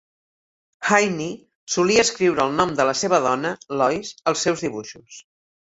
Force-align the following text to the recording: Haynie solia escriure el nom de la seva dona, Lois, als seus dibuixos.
Haynie 0.87 1.27
solia 1.75 2.07
escriure 2.07 2.47
el 2.47 2.57
nom 2.63 2.75
de 2.81 2.89
la 2.91 2.99
seva 3.03 3.23
dona, 3.29 3.53
Lois, 3.83 4.15
als 4.33 4.49
seus 4.49 4.67
dibuixos. 4.69 5.25